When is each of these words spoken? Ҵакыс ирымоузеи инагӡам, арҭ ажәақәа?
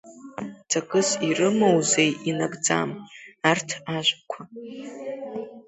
Ҵакыс 0.69 1.09
ирымоузеи 1.27 2.11
инагӡам, 2.29 2.89
арҭ 3.49 3.69
ажәақәа? 3.95 4.39